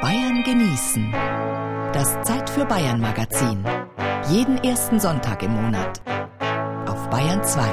[0.00, 1.12] Bayern genießen.
[1.92, 3.62] Das Zeit für Bayern Magazin.
[4.30, 6.00] Jeden ersten Sonntag im Monat.
[6.88, 7.68] Auf Bayern 2.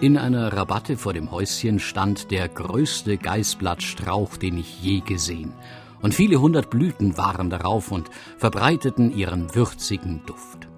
[0.00, 5.52] In einer Rabatte vor dem Häuschen stand der größte Geißblattstrauch, den ich je gesehen.
[6.00, 8.08] Und viele hundert Blüten waren darauf und
[8.38, 10.69] verbreiteten ihren würzigen Duft.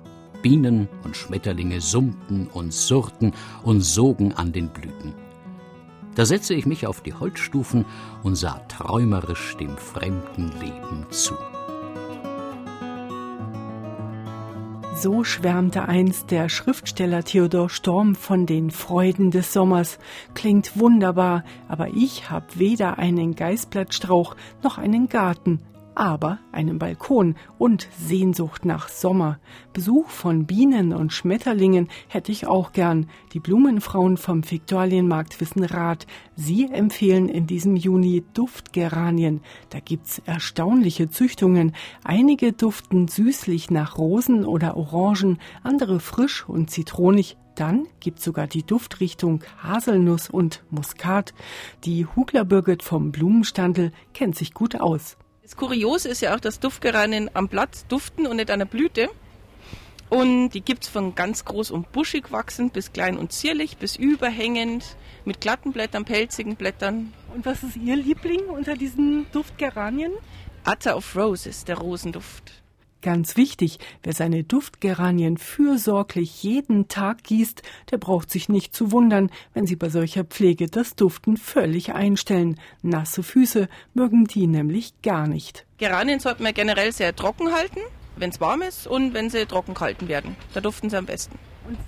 [0.43, 3.32] Bienen und Schmetterlinge summten und surrten
[3.62, 5.15] und sogen an den Blüten.
[6.15, 7.87] Da setzte ich mich auf die Holzstufen
[8.23, 11.34] und sah träumerisch dem fremden Leben zu.
[14.95, 19.98] So schwärmte einst der Schriftsteller Theodor Storm von den Freuden des Sommers.
[20.34, 25.60] Klingt wunderbar, aber ich hab weder einen Geißblattstrauch noch einen Garten,
[25.95, 29.38] aber einen Balkon und Sehnsucht nach Sommer.
[29.73, 33.09] Besuch von Bienen und Schmetterlingen hätte ich auch gern.
[33.32, 36.06] Die Blumenfrauen vom Viktualienmarkt wissen Rat.
[36.37, 39.40] Sie empfehlen in diesem Juni Duftgeranien.
[39.70, 41.73] Da gibt's erstaunliche Züchtungen.
[42.04, 47.37] Einige duften süßlich nach Rosen oder Orangen, andere frisch und zitronig.
[47.54, 51.35] Dann gibt's sogar die Duftrichtung Haselnuss und Muskat.
[51.85, 55.16] Die Hugler Birgit vom Blumenstandel kennt sich gut aus.
[55.52, 59.10] Das Kuriose ist ja auch, dass Duftgeranien am Blatt duften und nicht an der Blüte.
[60.08, 63.96] Und die gibt es von ganz groß und buschig wachsend bis klein und zierlich, bis
[63.96, 67.12] überhängend, mit glatten Blättern, pelzigen Blättern.
[67.34, 70.12] Und was ist Ihr Liebling unter diesen Duftgeranien?
[70.64, 72.62] Attar of Roses, der Rosenduft.
[73.03, 77.60] Ganz wichtig, wer seine Duftgeranien fürsorglich jeden Tag gießt,
[77.91, 82.60] der braucht sich nicht zu wundern, wenn sie bei solcher Pflege das Duften völlig einstellen.
[82.80, 85.66] Nasse Füße mögen die nämlich gar nicht.
[85.78, 87.80] Geranien sollten wir generell sehr trocken halten,
[88.14, 90.36] wenn es warm ist und wenn sie trocken gehalten werden.
[90.54, 91.36] Da duften sie am besten.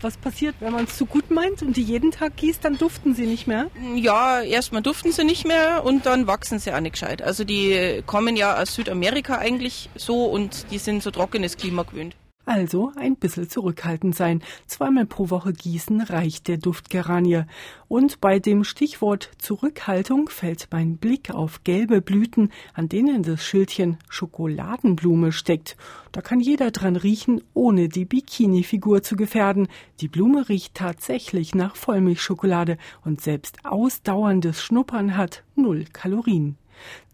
[0.00, 3.14] Was passiert, wenn man es zu gut meint und die jeden Tag gießt, dann duften
[3.14, 3.70] sie nicht mehr?
[3.94, 7.22] Ja, erstmal duften sie nicht mehr und dann wachsen sie auch nicht gescheit.
[7.22, 12.16] Also die kommen ja aus Südamerika eigentlich so und die sind so trockenes Klima gewöhnt.
[12.47, 14.43] Also ein bisschen zurückhaltend sein.
[14.66, 17.44] Zweimal pro Woche gießen reicht der Duftgeranie.
[17.88, 23.97] Und bei dem Stichwort Zurückhaltung fällt mein Blick auf gelbe Blüten, an denen das Schildchen
[24.10, 25.78] Schokoladenblume steckt.
[26.12, 29.69] Da kann jeder dran riechen, ohne die Bikini-Figur zu gefährden.
[30.00, 36.59] Die Blume riecht tatsächlich nach Vollmilchschokolade und selbst ausdauerndes Schnuppern hat null Kalorien.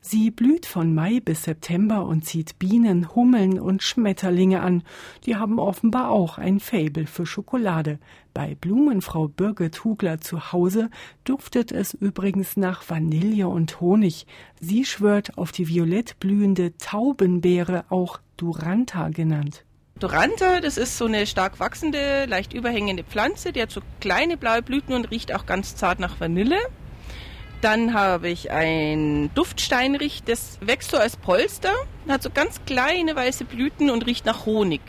[0.03, 4.83] Sie blüht von Mai bis September und zieht Bienen, Hummeln und Schmetterlinge an.
[5.27, 7.99] Die haben offenbar auch ein Faible für Schokolade.
[8.33, 10.89] Bei Blumenfrau Birgit Hugler zu Hause
[11.25, 14.27] duftet es übrigens nach Vanille und Honig.
[14.59, 19.65] Sie schwört auf die violett blühende Taubenbeere, auch Duranta genannt.
[19.99, 24.63] Duranta, das ist so eine stark wachsende, leicht überhängende Pflanze, die hat so kleine blaue
[24.63, 26.57] Blüten und riecht auch ganz zart nach Vanille.
[27.61, 31.75] Dann habe ich ein Duftsteinrich, das wächst so als Polster,
[32.09, 34.81] hat so ganz kleine weiße Blüten und riecht nach Honig.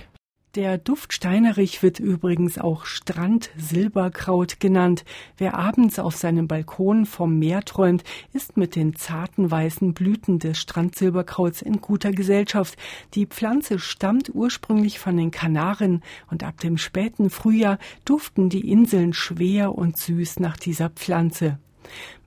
[0.55, 5.05] Der Duftsteinerich wird übrigens auch Strandsilberkraut genannt.
[5.37, 10.57] Wer abends auf seinem Balkon vom Meer träumt, ist mit den zarten weißen Blüten des
[10.57, 12.77] Strandsilberkrauts in guter Gesellschaft.
[13.15, 19.13] Die Pflanze stammt ursprünglich von den Kanaren und ab dem späten Frühjahr duften die Inseln
[19.13, 21.59] schwer und süß nach dieser Pflanze.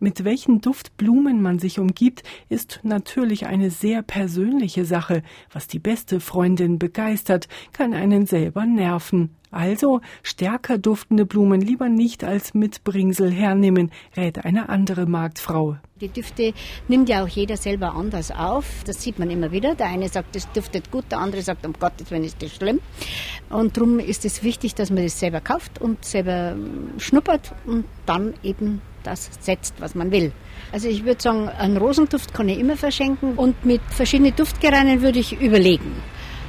[0.01, 5.23] Mit welchen Duftblumen man sich umgibt, ist natürlich eine sehr persönliche Sache.
[5.53, 9.31] Was die beste Freundin begeistert, kann einen selber nerven.
[9.55, 15.77] Also stärker duftende Blumen lieber nicht als Mitbringsel hernehmen, rät eine andere Marktfrau.
[16.01, 16.53] Die Düfte
[16.89, 18.65] nimmt ja auch jeder selber anders auf.
[18.85, 19.77] Das sieht man immer wieder.
[19.77, 22.81] Der eine sagt, es duftet gut, der andere sagt, um Gottes Willen ist das schlimm.
[23.49, 26.57] Und darum ist es wichtig, dass man das selber kauft und selber
[26.99, 30.33] schnuppert und dann eben das setzt, was man will.
[30.73, 35.21] Also ich würde sagen, einen Rosenduft kann ich immer verschenken und mit verschiedenen Duftgeranien würde
[35.21, 35.93] ich überlegen.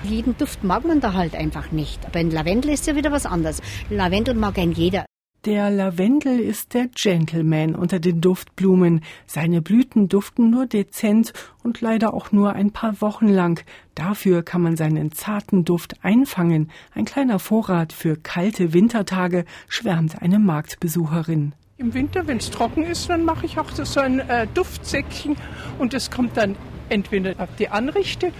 [0.09, 2.05] Jeden Duft mag man da halt einfach nicht.
[2.05, 3.61] Aber ein Lavendel ist ja wieder was anderes.
[3.89, 5.05] Lavendel mag ein jeder.
[5.45, 9.01] Der Lavendel ist der Gentleman unter den Duftblumen.
[9.27, 13.63] Seine Blüten duften nur dezent und leider auch nur ein paar Wochen lang.
[13.93, 16.71] Dafür kann man seinen zarten Duft einfangen.
[16.95, 21.53] Ein kleiner Vorrat für kalte Wintertage, schwärmt eine Marktbesucherin.
[21.77, 25.35] Im Winter, wenn es trocken ist, dann mache ich auch so ein äh, Duftsäckchen
[25.77, 26.55] und es kommt dann
[26.89, 28.31] entweder auf die Anrichte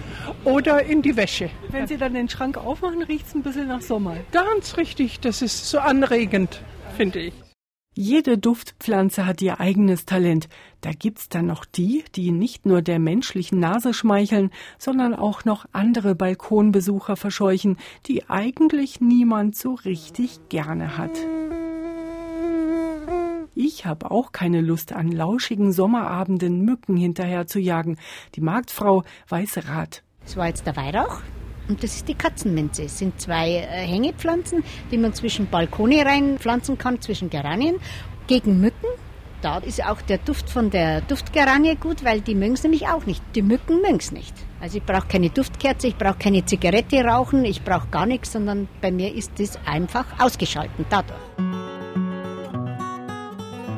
[0.44, 1.50] oder in die Wäsche.
[1.70, 4.16] Wenn Sie dann den Schrank aufmachen, riecht es ein bisschen nach Sommer.
[4.32, 6.60] Ganz richtig, das ist so anregend,
[6.96, 7.34] finde ich.
[7.98, 10.50] Jede Duftpflanze hat ihr eigenes Talent.
[10.82, 15.64] Da gibt's dann noch die, die nicht nur der menschlichen Nase schmeicheln, sondern auch noch
[15.72, 21.12] andere Balkonbesucher verscheuchen, die eigentlich niemand so richtig gerne hat.
[23.58, 27.96] Ich habe auch keine Lust, an lauschigen Sommerabenden Mücken hinterher zu jagen.
[28.34, 30.02] Die Marktfrau weiß Rat.
[30.20, 31.22] Das war jetzt der Weihrauch.
[31.66, 32.82] Und das ist die Katzenminze.
[32.82, 37.76] Es sind zwei äh, Hängepflanzen, die man zwischen Balkone reinpflanzen kann, zwischen Geranien,
[38.26, 38.88] gegen Mücken.
[39.40, 43.06] Da ist auch der Duft von der Duftgeranie gut, weil die mögen es nämlich auch
[43.06, 43.22] nicht.
[43.34, 44.34] Die Mücken mögen es nicht.
[44.60, 48.68] Also ich brauche keine Duftkerze, ich brauche keine Zigarette rauchen, ich brauche gar nichts, sondern
[48.82, 51.55] bei mir ist das einfach ausgeschalten dadurch.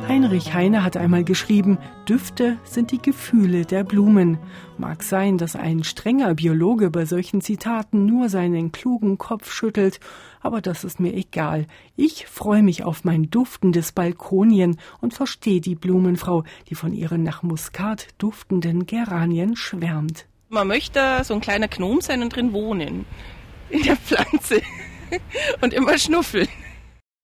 [0.09, 1.77] Heinrich Heine hat einmal geschrieben,
[2.09, 4.39] Düfte sind die Gefühle der Blumen.
[4.79, 10.01] Mag sein, dass ein strenger Biologe bei solchen Zitaten nur seinen klugen Kopf schüttelt,
[10.41, 11.67] aber das ist mir egal.
[11.95, 17.43] Ich freue mich auf mein duftendes Balkonien und verstehe die Blumenfrau, die von ihren nach
[17.43, 20.25] Muskat duftenden Geranien schwärmt.
[20.49, 23.05] Man möchte so ein kleiner Gnom sein und drin wohnen.
[23.69, 24.63] In der Pflanze.
[25.61, 26.49] und immer schnuffeln.